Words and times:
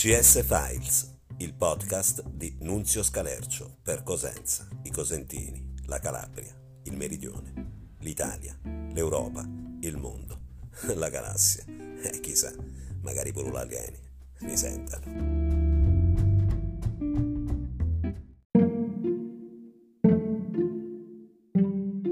CS 0.00 0.44
Files, 0.44 1.12
il 1.38 1.54
podcast 1.54 2.22
di 2.22 2.54
Nunzio 2.60 3.02
Scalercio 3.02 3.78
per 3.82 4.04
Cosenza, 4.04 4.68
i 4.84 4.92
Cosentini, 4.92 5.74
la 5.86 5.98
Calabria, 5.98 6.56
il 6.84 6.96
Meridione, 6.96 7.96
l'Italia, 7.98 8.56
l'Europa, 8.92 9.44
il 9.80 9.96
mondo, 9.96 10.38
la 10.94 11.08
galassia. 11.08 11.64
E 12.00 12.20
chissà, 12.20 12.54
magari 13.02 13.32
pure 13.32 13.50
gli 13.50 13.56
alieni 13.56 13.98
mi 14.42 14.56
sentano. 14.56 15.04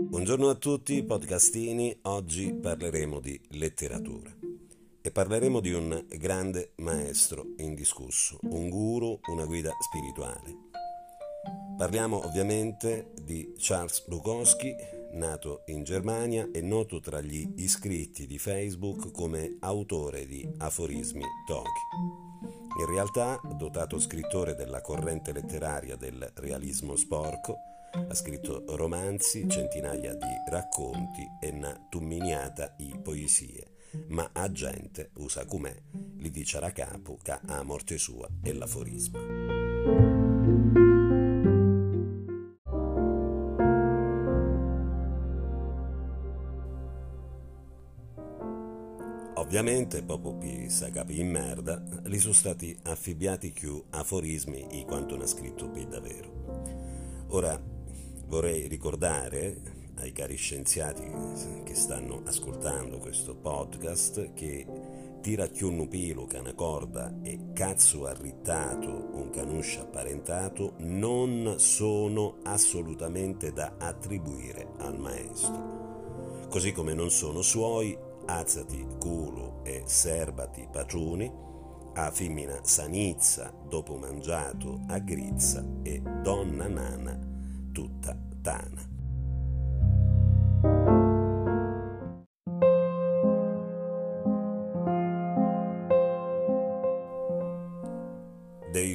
Buongiorno 0.08 0.48
a 0.48 0.54
tutti 0.56 1.04
podcastini, 1.04 1.96
oggi 2.02 2.52
parleremo 2.52 3.20
di 3.20 3.40
letteratura 3.50 4.45
e 5.06 5.12
parleremo 5.12 5.60
di 5.60 5.72
un 5.72 6.04
grande 6.08 6.72
maestro 6.78 7.52
indiscusso, 7.58 8.40
un 8.42 8.68
guru, 8.68 9.20
una 9.30 9.44
guida 9.44 9.70
spirituale. 9.78 10.52
Parliamo 11.76 12.26
ovviamente 12.26 13.12
di 13.22 13.54
Charles 13.56 14.04
Bukowski, 14.08 14.74
nato 15.12 15.62
in 15.66 15.84
Germania 15.84 16.48
e 16.52 16.60
noto 16.60 16.98
tra 16.98 17.20
gli 17.20 17.52
iscritti 17.58 18.26
di 18.26 18.36
Facebook 18.36 19.12
come 19.12 19.58
autore 19.60 20.26
di 20.26 20.44
Aforismi 20.58 21.22
Toki. 21.46 22.80
In 22.80 22.86
realtà, 22.86 23.40
dotato 23.56 24.00
scrittore 24.00 24.56
della 24.56 24.80
corrente 24.80 25.32
letteraria 25.32 25.94
del 25.94 26.32
realismo 26.34 26.96
sporco, 26.96 27.58
ha 27.92 28.14
scritto 28.14 28.64
romanzi, 28.74 29.48
centinaia 29.48 30.14
di 30.14 30.50
racconti 30.50 31.24
e 31.40 31.50
una 31.50 31.86
tumminiata 31.88 32.74
di 32.76 32.92
poesie 33.00 33.74
ma 34.08 34.30
a 34.32 34.50
gente 34.50 35.10
usa 35.16 35.44
com'è, 35.44 35.74
li 36.18 36.30
dice 36.30 36.58
a 36.58 36.70
capo 36.72 37.18
che 37.22 37.38
a 37.46 37.62
morte 37.62 37.98
sua 37.98 38.28
è 38.42 38.52
l'aforisma. 38.52 39.18
Ovviamente, 49.46 50.02
proprio 50.02 50.34
per 50.34 50.70
sa 50.70 50.90
capi 50.90 51.20
in 51.20 51.30
merda, 51.30 51.80
li 52.04 52.18
sono 52.18 52.32
stati 52.32 52.76
affibbiati 52.82 53.52
più 53.52 53.80
aforismi 53.90 54.80
i 54.80 54.84
quanto 54.84 55.16
ne 55.16 55.22
ha 55.22 55.26
scritto 55.26 55.70
per 55.70 55.86
davvero. 55.86 57.26
Ora, 57.28 57.56
vorrei 58.26 58.66
ricordare 58.66 59.75
ai 59.98 60.12
cari 60.12 60.36
scienziati 60.36 61.04
che 61.64 61.74
stanno 61.74 62.22
ascoltando 62.24 62.98
questo 62.98 63.34
podcast 63.34 64.32
che 64.34 64.66
tira 65.20 65.48
più 65.48 65.72
un 65.72 65.88
pelo 65.88 66.26
che 66.26 66.38
una 66.38 66.54
corda 66.54 67.12
e 67.22 67.52
cazzo 67.52 68.06
arrittato 68.06 69.10
un 69.12 69.30
canuscio 69.30 69.80
apparentato 69.80 70.74
non 70.78 71.56
sono 71.58 72.36
assolutamente 72.44 73.52
da 73.52 73.74
attribuire 73.78 74.68
al 74.78 74.98
maestro. 74.98 76.46
Così 76.48 76.72
come 76.72 76.94
non 76.94 77.10
sono 77.10 77.42
suoi, 77.42 77.96
azzati 78.26 78.86
culo 78.98 79.64
e 79.64 79.82
serbati 79.84 80.68
patruni, 80.70 81.44
a 81.94 82.10
femmina 82.10 82.60
sanizza 82.62 83.52
dopo 83.68 83.96
mangiato 83.96 84.80
a 84.88 84.98
grizza 84.98 85.64
e 85.82 86.00
donna 86.22 86.68
nana 86.68 87.18
tutta 87.72 88.16
tana. 88.42 88.95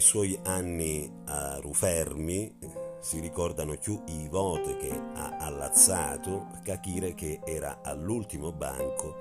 Dei 0.02 0.10
suoi 0.10 0.40
anni 0.46 1.08
a 1.26 1.60
Rufermi 1.62 2.58
si 3.02 3.20
ricordano 3.20 3.78
più 3.78 4.02
i 4.08 4.28
voti 4.30 4.76
che 4.78 4.90
ha 4.90 5.38
allazzato, 5.38 6.48
capire 6.64 7.14
che 7.14 7.40
era 7.46 7.82
all'ultimo 7.84 8.52
banco 8.52 9.14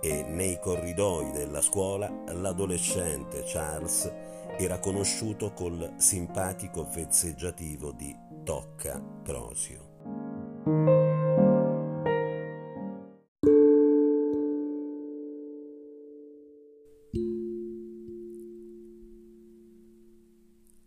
e 0.00 0.22
nei 0.22 0.58
corridoi 0.58 1.32
della 1.32 1.60
scuola 1.60 2.10
l'adolescente 2.28 3.42
Charles 3.44 4.10
era 4.56 4.78
conosciuto 4.78 5.52
col 5.52 5.96
simpatico 5.98 6.88
vezzeggiativo 6.90 7.92
di 7.92 8.16
Tocca 8.42 8.98
Prosio. 9.22 11.01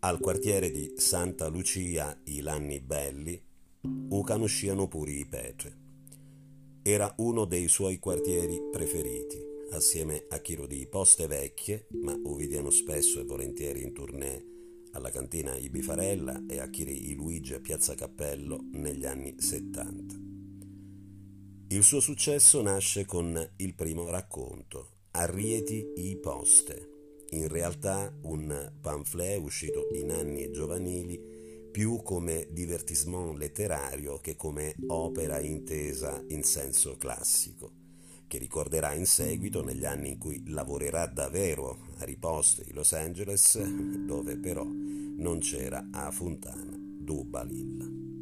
Al 0.06 0.20
quartiere 0.20 0.70
di 0.70 0.94
Santa 0.98 1.48
Lucia 1.48 2.16
i 2.26 2.42
Lanni 2.42 2.80
Belli 2.80 3.42
u 3.82 4.22
conosciano 4.22 4.88
pure 4.88 5.10
i 5.10 5.26
Petre. 5.26 5.78
Era 6.84 7.12
uno 7.18 7.46
dei 7.46 7.68
suoi 7.68 7.98
quartieri 7.98 8.70
preferiti, 8.72 9.42
assieme 9.72 10.28
a 10.30 10.38
Chiro 10.38 10.68
di 10.68 10.86
Poste 10.86 11.26
Vecchie, 11.26 11.88
ma 12.04 12.16
uvidiano 12.24 12.70
spesso 12.70 13.20
e 13.20 13.24
volentieri 13.24 13.82
in 13.82 13.94
tournée 13.94 14.46
alla 14.92 15.10
cantina 15.10 15.58
I 15.58 15.72
Bifarella 15.72 16.44
e 16.48 16.60
a 16.60 16.70
Chiri 16.70 17.10
i 17.10 17.16
Luigi 17.16 17.56
a 17.56 17.60
Piazza 17.60 17.96
Cappello 17.96 18.60
negli 18.74 19.08
anni 19.08 19.34
70. 19.36 20.16
Il 21.70 21.82
suo 21.82 22.00
successo 22.00 22.62
nasce 22.62 23.06
con 23.06 23.54
il 23.56 23.74
primo 23.74 24.08
racconto, 24.12 24.92
Arrieti 25.14 25.94
i 25.96 26.16
Poste, 26.18 26.95
in 27.32 27.48
realtà 27.48 28.14
un 28.22 28.72
pamphlet 28.82 29.42
uscito 29.42 29.90
in 29.94 30.12
anni 30.12 30.52
giovanili 30.52 31.20
più 31.72 32.02
come 32.04 32.48
divertissement 32.52 33.38
letterario 33.38 34.20
che 34.20 34.38
come 34.38 34.76
opera 34.88 35.40
intesa 35.40 36.24
in 36.30 36.44
senso 36.44 36.96
classico, 36.98 37.72
che 38.28 38.38
ricorderà 38.38 38.94
in 38.94 39.06
seguito 39.06 39.62
negli 39.62 39.84
anni 39.84 40.12
in 40.12 40.18
cui 40.18 40.42
lavorerà 40.48 41.06
davvero 41.06 41.78
a 41.98 42.06
riposte 42.06 42.64
di 42.64 42.72
Los 42.72 42.94
Angeles, 42.94 43.60
dove 43.60 44.38
però 44.38 44.64
non 44.64 45.40
c'era 45.40 45.90
a 45.92 46.12
Fontana 46.12 46.78
Dubalilla. 46.78 48.15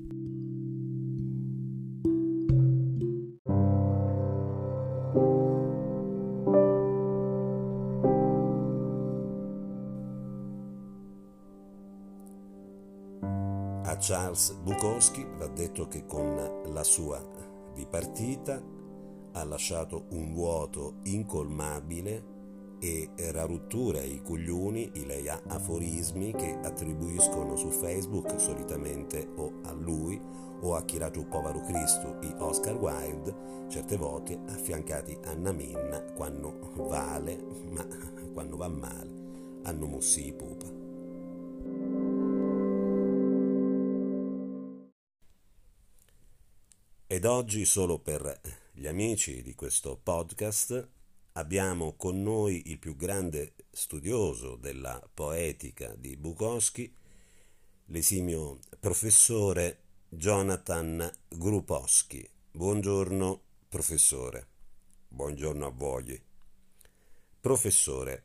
Charles 14.06 14.52
Bukowski 14.52 15.26
va 15.38 15.48
detto 15.48 15.88
che 15.88 16.06
con 16.06 16.36
la 16.66 16.84
sua 16.84 17.26
dipartita 17.74 18.62
ha 19.32 19.44
lasciato 19.46 20.08
un 20.10 20.34
vuoto 20.34 20.96
incolmabile 21.04 22.32
e 22.80 23.12
raruttura 23.32 24.02
i 24.02 24.22
coglioni, 24.22 24.92
i 24.96 25.06
lei 25.06 25.30
ha 25.30 25.42
aforismi 25.48 26.34
che 26.34 26.60
attribuiscono 26.62 27.56
su 27.56 27.70
Facebook 27.70 28.38
solitamente 28.42 29.26
o 29.38 29.62
a 29.64 29.72
lui 29.72 30.20
o 30.60 30.76
a 30.76 30.84
chi 30.84 30.98
era 30.98 31.10
povero 31.10 31.62
Cristo, 31.62 32.18
i 32.24 32.34
Oscar 32.40 32.76
Wilde, 32.76 33.34
certe 33.70 33.96
volte 33.96 34.38
affiancati 34.50 35.18
a 35.28 35.34
Naminna 35.34 36.04
quando 36.14 36.74
vale, 36.76 37.42
ma 37.70 37.88
quando 38.34 38.58
va 38.58 38.68
male 38.68 39.62
hanno 39.64 39.86
mossi 39.86 40.28
i 40.28 40.34
pupa. 40.34 40.83
Ed 47.14 47.26
oggi, 47.26 47.64
solo 47.64 48.00
per 48.00 48.42
gli 48.72 48.88
amici 48.88 49.44
di 49.44 49.54
questo 49.54 50.00
podcast, 50.02 50.90
abbiamo 51.34 51.94
con 51.94 52.24
noi 52.24 52.72
il 52.72 52.80
più 52.80 52.96
grande 52.96 53.54
studioso 53.70 54.56
della 54.56 55.00
poetica 55.14 55.94
di 55.94 56.18
Bukowski, 56.18 56.92
l'esimio 57.86 58.58
professore 58.80 59.82
Jonathan 60.10 61.08
Grupowski. 61.28 62.28
Buongiorno, 62.50 63.42
professore. 63.70 64.48
Buongiorno 65.08 65.68
a 65.68 65.70
voi. 65.70 66.20
Professore, 67.40 68.24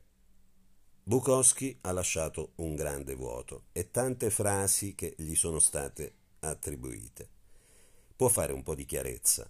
Bukowski 1.02 1.76
ha 1.82 1.92
lasciato 1.92 2.52
un 2.54 2.74
grande 2.74 3.14
vuoto 3.14 3.64
e 3.72 3.90
tante 3.90 4.30
frasi 4.30 4.94
che 4.94 5.14
gli 5.18 5.34
sono 5.34 5.58
state 5.58 6.14
attribuite 6.38 7.36
può 8.18 8.26
fare 8.26 8.52
un 8.52 8.64
po' 8.64 8.74
di 8.74 8.84
chiarezza. 8.84 9.48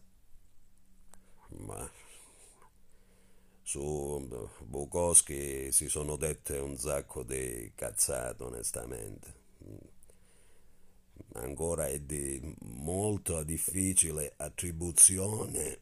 Ma 1.60 1.90
su 3.62 4.28
Bukowski 4.66 5.72
si 5.72 5.88
sono 5.88 6.16
dette 6.16 6.58
un 6.58 6.76
sacco 6.76 7.22
di 7.22 7.72
cazzate, 7.74 8.42
onestamente. 8.42 9.36
Ancora 11.36 11.86
è 11.86 11.98
di 12.00 12.54
molto 12.60 13.42
difficile 13.42 14.34
attribuzione 14.36 15.80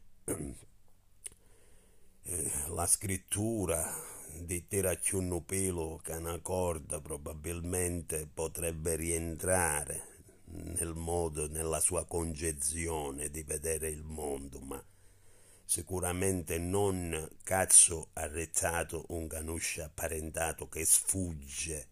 eh, 2.22 2.52
la 2.68 2.86
scrittura 2.86 3.92
di 4.32 4.64
tirarci 4.68 5.16
un 5.16 5.44
pelo 5.44 5.98
che 6.04 6.12
una 6.12 6.38
corda 6.38 7.00
probabilmente 7.00 8.28
potrebbe 8.32 8.94
rientrare 8.94 10.15
nel 10.48 10.94
modo, 10.94 11.48
nella 11.48 11.80
sua 11.80 12.04
concezione 12.06 13.30
di 13.30 13.42
vedere 13.42 13.88
il 13.88 14.02
mondo, 14.02 14.60
ma 14.60 14.82
sicuramente 15.64 16.58
non 16.58 17.28
cazzo 17.42 18.10
arrezzato 18.12 19.06
un 19.08 19.26
canuscia 19.26 19.86
apparentato 19.86 20.68
che 20.68 20.84
sfugge 20.84 21.88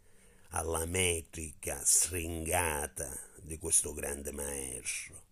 alla 0.51 0.85
metrica 0.87 1.81
stringata 1.85 3.19
di 3.43 3.59
questo 3.59 3.93
grande 3.93 4.33
maestro. 4.33 5.23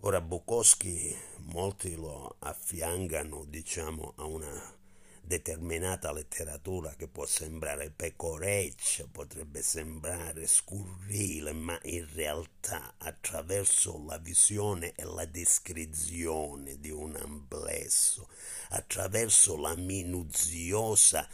Ora 0.00 0.20
Bukowski 0.20 1.16
molti 1.38 1.94
lo 1.94 2.36
affiancano, 2.40 3.44
diciamo, 3.46 4.12
a 4.16 4.24
una 4.24 4.78
determinata 5.26 6.12
letteratura 6.12 6.94
che 6.96 7.08
può 7.08 7.24
sembrare 7.24 7.90
pecoreccia, 7.90 9.08
potrebbe 9.10 9.62
sembrare 9.62 10.46
scurrile, 10.46 11.52
ma 11.52 11.78
in 11.84 12.06
realtà 12.12 12.94
attraverso 12.98 14.02
la 14.06 14.18
visione 14.18 14.92
e 14.94 15.04
la 15.04 15.24
descrizione 15.24 16.78
di 16.78 16.90
un 16.90 17.16
amplesso, 17.16 18.28
attraverso 18.70 19.56
la 19.56 19.74
minuziosa 19.76 21.26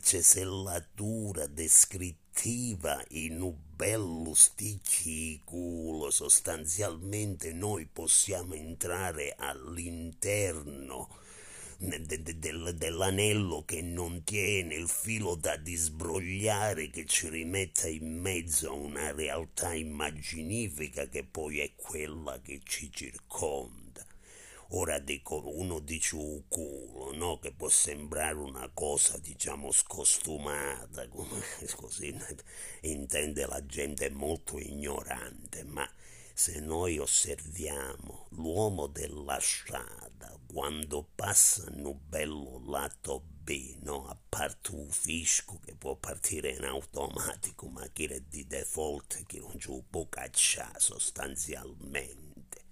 cesellatura 0.00 1.46
descrittiva 1.46 3.02
in 3.10 3.40
un 3.40 3.56
bello 3.74 4.34
sticchiculo, 4.34 6.10
sostanzialmente 6.10 7.52
noi 7.52 7.86
possiamo 7.86 8.54
entrare 8.54 9.34
all'interno 9.36 11.26
dell'anello 11.80 13.64
che 13.64 13.82
non 13.82 14.24
tiene 14.24 14.74
il 14.74 14.88
filo 14.88 15.36
da 15.36 15.56
disbrogliare 15.56 16.90
che 16.90 17.06
ci 17.06 17.28
rimetta 17.28 17.86
in 17.86 18.18
mezzo 18.18 18.70
a 18.70 18.72
una 18.72 19.12
realtà 19.12 19.74
immaginifica 19.74 21.06
che 21.06 21.22
poi 21.22 21.60
è 21.60 21.76
quella 21.76 22.40
che 22.40 22.62
ci 22.64 22.90
circonda. 22.92 24.04
Ora 24.72 24.98
dico, 24.98 25.40
uno 25.56 25.78
dice 25.78 26.16
un 26.16 26.42
culo, 26.48 27.14
no? 27.14 27.38
Che 27.38 27.52
può 27.52 27.68
sembrare 27.68 28.34
una 28.34 28.68
cosa, 28.74 29.16
diciamo, 29.16 29.70
scostumata, 29.70 31.06
come 31.08 31.40
così 31.76 32.14
intende 32.82 33.46
la 33.46 33.64
gente 33.64 34.10
molto 34.10 34.58
ignorante, 34.58 35.62
ma 35.62 35.88
se 36.34 36.58
noi 36.60 36.98
osserviamo 36.98 38.26
l'uomo 38.30 38.88
della 38.88 39.38
strada 39.40 40.17
quando 40.52 41.06
passano 41.14 41.94
bello 41.94 42.62
lato 42.66 43.22
B, 43.42 43.76
no? 43.82 44.08
a 44.08 44.16
parte 44.28 44.70
un 44.72 44.90
fisco 44.90 45.60
che 45.62 45.74
può 45.74 45.94
partire 45.94 46.50
in 46.50 46.64
automatico, 46.64 47.68
ma 47.68 47.86
che 47.92 48.06
è 48.06 48.20
di 48.20 48.46
default 48.46 49.24
che 49.26 49.38
non 49.38 49.58
ci 49.58 49.70
può 49.88 50.08
cacciare 50.08 50.80
sostanzialmente. 50.80 52.64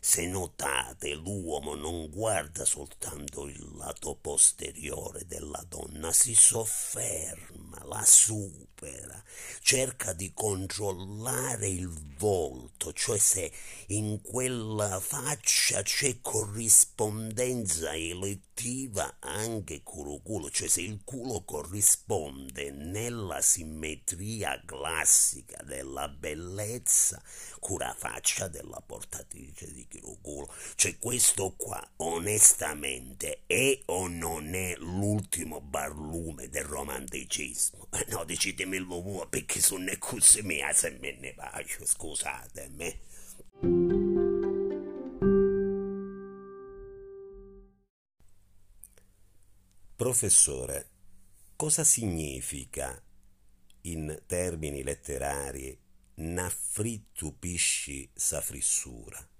Se 0.00 0.26
notate, 0.26 1.14
l'uomo 1.14 1.74
non 1.74 2.10
guarda 2.10 2.64
soltanto 2.64 3.46
il 3.46 3.76
lato 3.76 4.16
posteriore 4.16 5.24
della 5.26 5.64
donna, 5.68 6.12
si 6.12 6.34
sofferma, 6.34 7.84
la 7.84 8.04
supera, 8.82 9.22
cerca 9.60 10.12
di 10.12 10.32
controllare 10.34 11.68
il 11.68 11.88
volto, 12.18 12.92
cioè 12.92 13.16
se 13.16 13.52
in 13.88 14.20
quella 14.20 14.98
faccia 14.98 15.82
c'è 15.82 16.20
corrispondenza 16.20 17.94
elettiva 17.94 19.16
anche 19.20 19.82
con 19.84 20.10
il 20.10 20.20
culo, 20.22 20.50
cioè 20.50 20.68
se 20.68 20.80
il 20.80 21.00
culo 21.04 21.44
corrisponde 21.44 22.72
nella 22.72 23.40
simmetria 23.40 24.60
classica 24.64 25.62
della 25.62 26.08
bellezza 26.08 27.22
con 27.60 27.78
la 27.78 27.94
faccia 27.96 28.48
della 28.48 28.82
portatrice 28.84 29.72
di 29.72 29.86
culo. 30.20 30.52
Cioè 30.74 30.98
questo 30.98 31.54
qua 31.56 31.80
onestamente 31.98 33.42
è 33.46 33.80
o 33.86 34.08
non 34.08 34.54
è 34.54 34.74
l'ultimo 34.78 35.60
barlume 35.60 36.48
del 36.48 36.64
romanticismo? 36.64 37.88
No, 38.12 38.24
decidimi 38.72 38.76
il 38.76 38.84
vuoi 38.86 39.26
perché 39.28 39.60
sono 39.60 39.90
cose 39.98 40.42
mie 40.42 40.72
se 40.72 40.96
me 41.00 41.16
ne 41.18 41.34
faccio, 41.34 41.84
scusatemi. 41.84 43.00
Professore, 49.96 50.88
cosa 51.54 51.84
significa 51.84 53.00
in 53.82 54.22
termini 54.26 54.82
letterari 54.82 55.78
naffrittupisci 56.14 58.10
sa 58.14 58.40
frissura? 58.40 59.31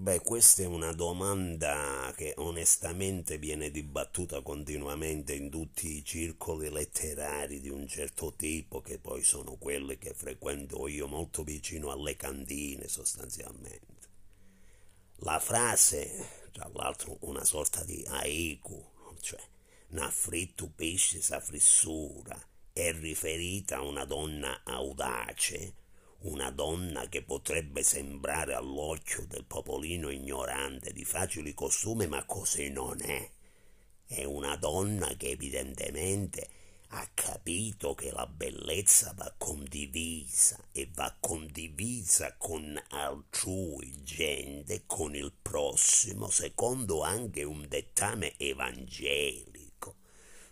Beh, 0.00 0.20
questa 0.20 0.62
è 0.62 0.64
una 0.64 0.92
domanda 0.92 2.10
che 2.16 2.32
onestamente 2.38 3.36
viene 3.36 3.70
dibattuta 3.70 4.40
continuamente 4.40 5.34
in 5.34 5.50
tutti 5.50 5.98
i 5.98 6.04
circoli 6.06 6.70
letterari 6.70 7.60
di 7.60 7.68
un 7.68 7.86
certo 7.86 8.32
tipo, 8.34 8.80
che 8.80 8.98
poi 8.98 9.22
sono 9.22 9.56
quelli 9.58 9.98
che 9.98 10.14
frequento 10.14 10.88
io 10.88 11.06
molto 11.06 11.44
vicino 11.44 11.90
alle 11.90 12.16
cantine 12.16 12.88
sostanzialmente. 12.88 14.08
La 15.16 15.38
frase, 15.38 16.48
tra 16.50 16.70
l'altro 16.72 17.18
una 17.20 17.44
sorta 17.44 17.84
di 17.84 18.02
haiku, 18.08 18.82
cioè 19.20 19.42
n'affritto 19.88 20.72
pesce 20.74 21.20
sa 21.20 21.40
frissura, 21.40 22.42
è 22.72 22.90
riferita 22.94 23.76
a 23.76 23.82
una 23.82 24.06
donna 24.06 24.62
audace, 24.64 25.74
una 26.22 26.50
donna 26.50 27.08
che 27.08 27.22
potrebbe 27.22 27.82
sembrare 27.82 28.54
all'occhio 28.54 29.24
del 29.26 29.44
popolino 29.44 30.10
ignorante 30.10 30.92
di 30.92 31.04
facili 31.04 31.54
costumi, 31.54 32.06
ma 32.06 32.24
così 32.24 32.68
non 32.68 33.00
è. 33.00 33.30
È 34.04 34.24
una 34.24 34.56
donna 34.56 35.14
che 35.16 35.30
evidentemente 35.30 36.48
ha 36.92 37.08
capito 37.14 37.94
che 37.94 38.10
la 38.10 38.26
bellezza 38.26 39.14
va 39.16 39.32
condivisa 39.38 40.58
e 40.72 40.90
va 40.92 41.14
condivisa 41.20 42.34
con 42.36 42.80
altrui 42.88 44.02
gente, 44.02 44.82
con 44.86 45.14
il 45.14 45.32
prossimo, 45.40 46.28
secondo 46.28 47.02
anche 47.02 47.44
un 47.44 47.64
dettame 47.68 48.36
evangelico, 48.36 49.59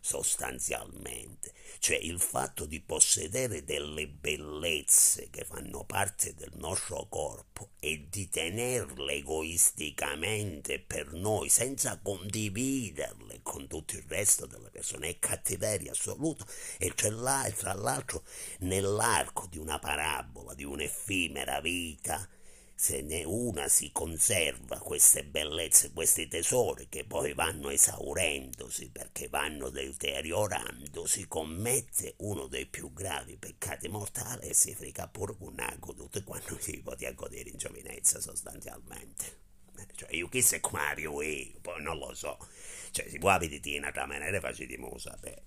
sostanzialmente. 0.08 1.52
Cioè 1.80 1.96
il 1.96 2.18
fatto 2.18 2.64
di 2.64 2.80
possedere 2.80 3.62
delle 3.62 4.08
bellezze 4.08 5.28
che 5.28 5.44
fanno 5.44 5.84
parte 5.84 6.34
del 6.34 6.52
nostro 6.54 7.06
corpo 7.10 7.72
e 7.78 8.06
di 8.08 8.26
tenerle 8.30 9.12
egoisticamente 9.12 10.80
per 10.80 11.12
noi 11.12 11.50
senza 11.50 11.98
condividerle 12.02 13.40
con 13.42 13.66
tutto 13.66 13.96
il 13.96 14.04
resto 14.08 14.46
delle 14.46 14.70
persone 14.70 15.10
è 15.10 15.18
cattiveria 15.18 15.90
assoluta. 15.90 16.46
E 16.78 16.94
tra 16.94 17.74
l'altro 17.74 18.24
nell'arco 18.60 19.46
di 19.50 19.58
una 19.58 19.78
parabola, 19.78 20.54
di 20.54 20.64
un'effimera 20.64 21.60
vita, 21.60 22.26
se 22.80 23.02
ne 23.02 23.24
una 23.24 23.66
si 23.66 23.90
conserva 23.90 24.78
queste 24.78 25.24
bellezze, 25.24 25.90
questi 25.92 26.28
tesori 26.28 26.88
che 26.88 27.04
poi 27.04 27.34
vanno 27.34 27.70
esaurendosi 27.70 28.90
perché 28.90 29.28
vanno 29.28 29.68
deteriorandosi, 29.68 31.26
commette 31.26 32.14
uno 32.18 32.46
dei 32.46 32.66
più 32.66 32.92
gravi 32.92 33.36
peccati 33.36 33.88
mortali 33.88 34.46
e 34.46 34.54
si 34.54 34.76
frica 34.76 35.08
pure 35.08 35.34
con 35.36 35.54
una 35.54 35.74
goduta 35.80 36.22
quando 36.22 36.56
si 36.60 36.78
poteva 36.78 37.10
godere 37.14 37.50
in 37.50 37.58
giovinezza 37.58 38.20
sostanzialmente. 38.20 39.24
Cioè, 39.96 40.14
io 40.14 40.28
chi 40.28 40.40
se 40.40 40.60
Mario 40.70 41.20
io, 41.20 41.58
poi 41.60 41.82
non 41.82 41.98
lo 41.98 42.14
so. 42.14 42.38
Cioè, 42.92 43.08
si 43.08 43.18
può 43.18 43.36
vedere 43.38 43.70
in 43.70 43.78
un'altra 43.78 44.06
maniera, 44.06 44.38
facciamo 44.38 44.96
sapere. 44.98 45.42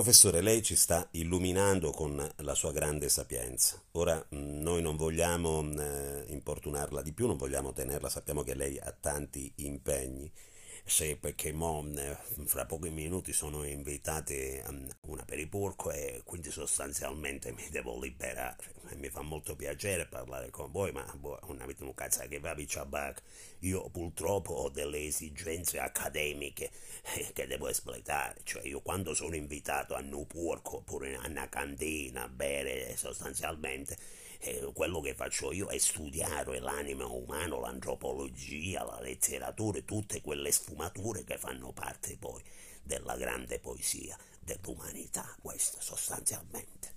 Professore, 0.00 0.40
lei 0.40 0.62
ci 0.62 0.76
sta 0.76 1.06
illuminando 1.10 1.90
con 1.90 2.26
la 2.36 2.54
sua 2.54 2.72
grande 2.72 3.10
sapienza. 3.10 3.78
Ora 3.92 4.16
mm, 4.34 4.62
noi 4.62 4.80
non 4.80 4.96
vogliamo 4.96 5.62
eh, 5.78 6.24
importunarla 6.28 7.02
di 7.02 7.12
più, 7.12 7.26
non 7.26 7.36
vogliamo 7.36 7.74
tenerla, 7.74 8.08
sappiamo 8.08 8.42
che 8.42 8.54
lei 8.54 8.78
ha 8.78 8.96
tanti 8.98 9.52
impegni, 9.56 10.32
Sì, 10.84 11.16
perché 11.16 11.52
mo, 11.52 11.86
eh, 11.96 12.16
fra 12.46 12.64
pochi 12.64 12.88
minuti 12.88 13.34
sono 13.34 13.62
invitati 13.64 14.58
a 14.64 14.70
un 14.70 15.18
aperipurco 15.18 15.90
e 15.90 16.22
quindi 16.24 16.50
sostanzialmente 16.50 17.52
mi 17.52 17.68
devo 17.70 18.00
liberare. 18.00 18.79
Mi 18.96 19.08
fa 19.08 19.22
molto 19.22 19.56
piacere 19.56 20.06
parlare 20.06 20.50
con 20.50 20.70
voi, 20.70 20.92
ma 20.92 21.04
boh, 21.16 21.38
non 21.46 21.60
avete 21.60 21.84
un 21.84 21.94
cazzo 21.94 22.26
che 22.28 22.38
va 22.38 22.50
a 22.50 23.16
Io 23.60 23.88
purtroppo 23.90 24.52
ho 24.52 24.68
delle 24.68 25.04
esigenze 25.04 25.78
accademiche 25.78 26.70
eh, 27.14 27.30
che 27.32 27.46
devo 27.46 27.68
espletare. 27.68 28.40
Cioè 28.44 28.66
io 28.66 28.80
quando 28.80 29.14
sono 29.14 29.36
invitato 29.36 29.94
a 29.94 30.00
Nupurco 30.00 30.76
oppure 30.76 31.16
a 31.16 31.26
una 31.26 31.48
cantina 31.48 32.24
a 32.24 32.28
bere 32.28 32.96
sostanzialmente 32.96 33.96
eh, 34.42 34.70
quello 34.72 35.00
che 35.00 35.14
faccio 35.14 35.52
io 35.52 35.68
è 35.68 35.76
studiare 35.78 36.60
l'anima 36.60 37.06
umana, 37.06 37.58
l'antropologia, 37.58 38.84
la 38.84 39.00
letteratura, 39.00 39.80
tutte 39.80 40.20
quelle 40.22 40.50
sfumature 40.50 41.24
che 41.24 41.36
fanno 41.36 41.72
parte 41.72 42.16
poi 42.16 42.42
della 42.82 43.16
grande 43.16 43.58
poesia 43.58 44.16
dell'umanità, 44.40 45.36
questo 45.42 45.78
sostanzialmente. 45.80 46.89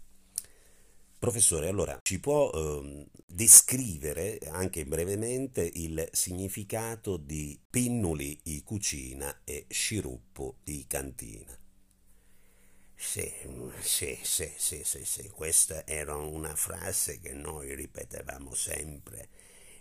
Professore, 1.23 1.69
allora 1.69 1.97
ci 2.01 2.19
può 2.19 2.51
eh, 2.51 3.07
descrivere 3.25 4.39
anche 4.51 4.85
brevemente 4.85 5.61
il 5.75 6.05
significato 6.11 7.15
di 7.15 7.57
pinnuli 7.69 8.37
di 8.43 8.61
cucina 8.61 9.39
e 9.45 9.65
sciroppo 9.69 10.57
di 10.65 10.83
cantina? 10.85 11.57
Sì, 12.93 13.31
sì, 13.79 14.19
sì, 14.21 14.51
sì, 14.57 14.81
sì, 14.83 15.05
sì, 15.05 15.29
questa 15.29 15.87
era 15.87 16.17
una 16.17 16.55
frase 16.55 17.21
che 17.21 17.31
noi 17.31 17.73
ripetevamo 17.73 18.53
sempre 18.53 19.29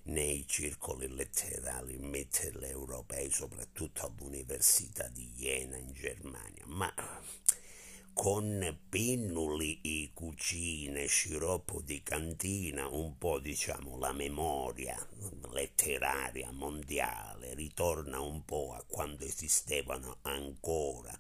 nei 0.05 0.45
circoli 0.47 1.09
letterali 1.09 1.99
mitteleuropei, 1.99 3.33
soprattutto 3.33 4.07
all'Università 4.07 5.09
di 5.09 5.29
Jena 5.35 5.77
in 5.77 5.91
Germania, 5.93 6.63
ma 6.67 6.95
con 8.13 8.79
pinnuli 8.89 9.81
e 9.83 10.11
cucine, 10.13 11.07
sciroppo 11.07 11.81
di 11.81 12.03
cantina, 12.03 12.87
un 12.87 13.17
po' 13.19 13.39
diciamo 13.39 13.99
la 13.99 14.13
memoria 14.13 14.97
letteraria 15.53 16.51
mondiale 16.53 17.55
ritorna 17.55 18.21
un 18.21 18.45
po' 18.45 18.75
a 18.75 18.85
quando 18.87 19.25
esistevano 19.25 20.19
ancora 20.23 21.19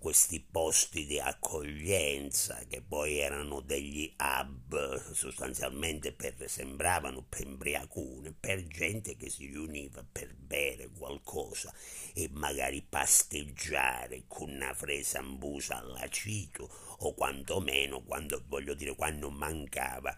questi 0.00 0.40
posti 0.40 1.06
di 1.06 1.18
accoglienza 1.18 2.64
che 2.68 2.82
poi 2.82 3.18
erano 3.18 3.60
degli 3.60 4.14
hub 4.18 5.12
sostanzialmente 5.12 6.12
per, 6.12 6.34
sembravano 6.48 7.24
pembriacune 7.28 8.34
per 8.38 8.66
gente 8.66 9.16
che 9.16 9.30
si 9.30 9.46
riuniva 9.46 10.04
per 10.10 10.34
bere 10.34 10.88
qualcosa 10.88 11.72
e 12.12 12.28
magari 12.32 12.82
pasteggiare 12.82 14.24
con 14.26 14.50
una 14.50 14.74
fresa 14.74 15.18
ambusa 15.18 15.78
all'acido 15.78 16.68
o 16.98 17.14
quantomeno 17.14 18.02
quando 18.02 18.42
voglio 18.46 18.74
dire 18.74 18.94
quando 18.94 19.30
mancava 19.30 20.16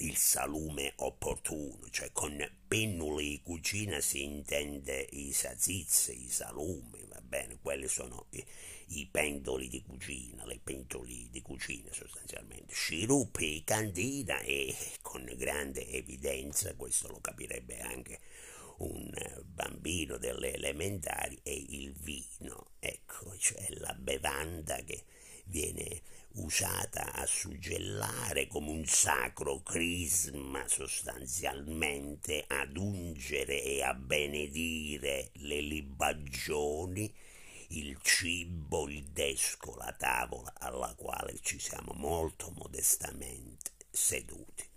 il 0.00 0.16
salume 0.16 0.94
opportuno, 0.96 1.88
cioè 1.90 2.10
con 2.12 2.36
pennuli 2.66 3.28
di 3.28 3.42
cucina 3.42 4.00
si 4.00 4.22
intende 4.22 5.06
i 5.10 5.32
sazizzi, 5.32 6.24
i 6.24 6.30
salumi, 6.30 7.06
bene, 7.30 7.58
quelli 7.62 7.86
sono 7.86 8.26
i, 8.30 8.44
i 8.88 9.06
pendoli 9.06 9.68
di 9.68 9.82
cucina, 9.82 10.44
le 10.44 10.58
pentoli 10.62 11.30
di 11.30 11.40
cucina 11.40 11.92
sostanzialmente, 11.92 12.74
sciroppi, 12.74 13.62
cantina 13.62 14.40
e 14.40 14.74
con 15.00 15.24
grande 15.36 15.86
evidenza, 15.88 16.74
questo 16.74 17.06
lo 17.06 17.20
capirebbe 17.20 17.78
anche 17.80 18.20
un 18.78 19.10
bambino 19.44 20.16
delle 20.16 20.54
elementari, 20.54 21.38
è 21.42 21.50
il 21.50 21.92
vino, 21.92 22.72
ecco, 22.80 23.36
cioè 23.38 23.68
la 23.74 23.94
bevanda 23.94 24.76
che 24.82 25.04
viene 25.44 26.02
usata 26.34 27.12
a 27.12 27.26
suggellare 27.26 28.46
come 28.46 28.70
un 28.70 28.84
sacro 28.86 29.62
crisma 29.62 30.66
sostanzialmente 30.68 32.44
ad 32.46 32.76
ungere 32.76 33.62
e 33.62 33.82
a 33.82 33.94
benedire 33.94 35.30
le 35.34 35.60
libagioni 35.60 37.12
il 37.72 37.98
cibo, 38.02 38.88
il 38.88 39.04
desco, 39.04 39.76
la 39.76 39.94
tavola 39.96 40.52
alla 40.58 40.94
quale 40.96 41.38
ci 41.40 41.58
siamo 41.58 41.92
molto 41.94 42.50
modestamente 42.56 43.72
seduti. 43.90 44.69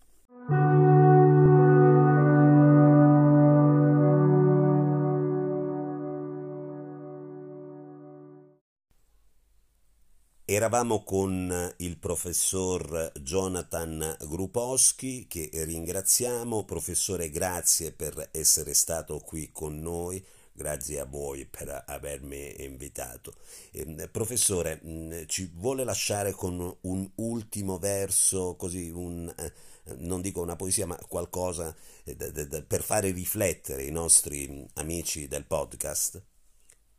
Eravamo 10.54 11.04
con 11.04 11.74
il 11.78 11.98
professor 11.98 13.12
Jonathan 13.24 14.16
Grupowski 14.20 15.26
che 15.28 15.50
ringraziamo. 15.52 16.64
Professore, 16.64 17.32
grazie 17.32 17.92
per 17.92 18.30
essere 18.32 18.76
stato 18.76 19.18
qui 19.18 19.50
con 19.52 19.80
noi 19.80 20.24
grazie 20.52 21.00
a 21.00 21.06
voi 21.06 21.48
per 21.48 21.86
avermi 21.88 22.64
invitato. 22.64 23.34
Eh, 23.72 24.08
professore, 24.12 24.80
mh, 24.84 24.90
mm, 24.92 25.24
ci 25.26 25.52
vuole 25.56 25.84
lasciare 25.84 26.34
con 26.34 26.78
un 26.82 27.12
ultimo 27.16 27.80
verso, 27.80 28.56
così 28.56 28.92
un, 28.92 29.34
eh, 29.36 29.54
non 29.98 30.22
dico 30.22 30.40
una 30.40 30.56
poesia, 30.56 30.86
ma 30.86 31.00
qualcosa 31.08 31.76
eh, 32.04 32.16
d- 32.16 32.30
d- 32.30 32.64
per 32.64 32.84
fare 32.84 33.10
riflettere 33.10 33.86
i 33.86 33.92
nostri 33.92 34.70
amici 34.76 35.28
del 35.28 35.46
podcast? 35.46 36.22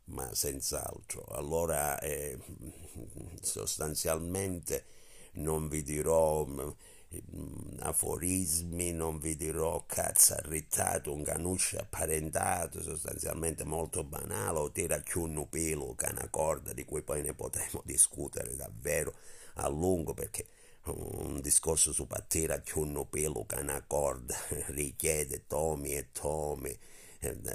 Ma 0.05 0.33
senz'altro. 0.33 1.25
Allora, 1.31 1.99
eh, 1.99 2.37
sostanzialmente 3.41 4.85
non 5.33 5.67
vi 5.67 5.81
dirò 5.83 6.45
mm, 6.45 6.69
aforismi, 7.79 8.91
non 8.91 9.17
vi 9.19 9.35
dirò 9.35 9.83
cazzo 9.85 10.33
arrittato, 10.35 11.13
un 11.13 11.23
canuscio 11.23 11.77
apparentato, 11.77 12.81
sostanzialmente 12.81 13.63
molto 13.63 14.03
banale, 14.03 14.59
o 14.59 14.71
tira 14.71 14.99
più 14.99 15.23
un 15.23 15.47
pelo 15.49 15.95
che 15.95 16.13
corda 16.29 16.73
di 16.73 16.85
cui 16.85 17.01
poi 17.01 17.21
ne 17.21 17.33
potremo 17.33 17.81
discutere 17.85 18.55
davvero 18.55 19.13
a 19.55 19.67
lungo 19.69 20.13
perché 20.13 20.47
un 20.85 21.39
discorso 21.41 21.91
su 21.91 22.05
pattera 22.05 22.59
più 22.59 22.81
un 22.81 23.07
pelo 23.09 23.45
che 23.45 23.83
corda 23.87 24.35
richiede 24.67 25.47
tomi 25.47 25.95
e 25.95 26.11
tomi 26.11 26.77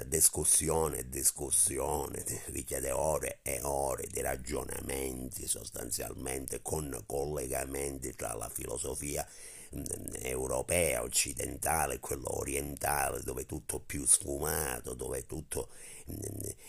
discussione 0.05 0.99
e 0.99 1.09
discussione, 1.09 2.23
richiede 2.47 2.91
ore 2.91 3.39
e 3.41 3.61
ore 3.63 4.07
di 4.11 4.21
ragionamenti 4.21 5.47
sostanzialmente 5.47 6.61
con 6.61 7.03
collegamenti 7.05 8.13
tra 8.15 8.33
la 8.33 8.49
filosofia 8.49 9.25
mm, 9.75 9.83
europea, 10.21 11.03
occidentale 11.03 11.99
quello 11.99 12.37
orientale, 12.37 13.21
dove 13.23 13.45
tutto 13.45 13.77
è 13.77 13.81
più 13.85 14.05
sfumato, 14.05 14.93
dove 14.93 15.25
tutto 15.25 15.69
mm, 16.11 16.17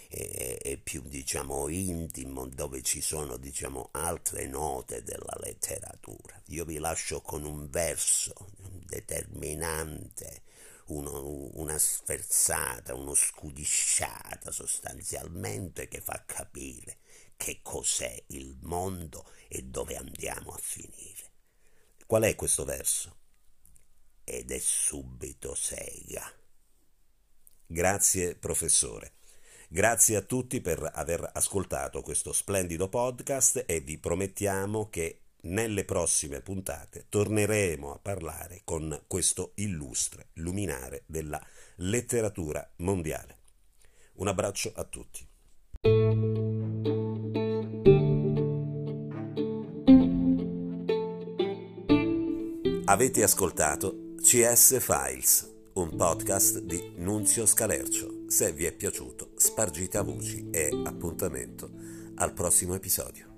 è, 0.08 0.58
è, 0.62 0.76
più 0.76 1.02
diciamo 1.02 1.68
intimo, 1.68 2.46
dove 2.46 2.82
ci 2.82 3.00
sono 3.00 3.36
diciamo 3.36 3.88
altre 3.92 4.46
note 4.46 5.02
della 5.02 5.36
letteratura. 5.40 6.40
Io 6.46 6.64
vi 6.64 6.78
lascio 6.78 7.20
con 7.20 7.44
un 7.44 7.68
verso 7.70 8.34
determinante 8.86 10.41
uno, 10.86 11.50
una 11.54 11.78
sferzata, 11.78 12.94
uno 12.94 13.14
scudisciata 13.14 14.50
sostanzialmente 14.50 15.88
che 15.88 16.00
fa 16.00 16.22
capire 16.26 16.98
che 17.36 17.60
cos'è 17.62 18.22
il 18.28 18.56
mondo 18.62 19.28
e 19.48 19.62
dove 19.62 19.96
andiamo 19.96 20.52
a 20.52 20.58
finire. 20.58 21.30
Qual 22.06 22.22
è 22.22 22.34
questo 22.34 22.64
verso? 22.64 23.16
Ed 24.22 24.50
è 24.52 24.58
subito 24.58 25.54
sega. 25.54 26.30
Grazie 27.66 28.36
professore. 28.36 29.14
Grazie 29.68 30.16
a 30.16 30.20
tutti 30.20 30.60
per 30.60 30.88
aver 30.92 31.28
ascoltato 31.32 32.02
questo 32.02 32.32
splendido 32.32 32.88
podcast 32.88 33.64
e 33.66 33.80
vi 33.80 33.98
promettiamo 33.98 34.90
che 34.90 35.21
nelle 35.42 35.84
prossime 35.84 36.40
puntate 36.40 37.06
torneremo 37.08 37.92
a 37.92 37.98
parlare 37.98 38.62
con 38.64 39.02
questo 39.06 39.52
illustre 39.56 40.28
luminare 40.34 41.02
della 41.06 41.44
letteratura 41.76 42.68
mondiale. 42.76 43.38
Un 44.14 44.28
abbraccio 44.28 44.72
a 44.74 44.84
tutti. 44.84 45.26
Avete 52.84 53.22
ascoltato 53.22 54.14
CS 54.16 54.78
Files, 54.78 55.50
un 55.74 55.96
podcast 55.96 56.60
di 56.60 56.92
Nunzio 56.96 57.46
Scalercio. 57.46 58.24
Se 58.28 58.52
vi 58.52 58.66
è 58.66 58.72
piaciuto, 58.72 59.30
spargite 59.36 59.96
a 59.96 60.02
voci 60.02 60.50
e 60.50 60.68
appuntamento 60.84 61.70
al 62.16 62.34
prossimo 62.34 62.74
episodio. 62.74 63.31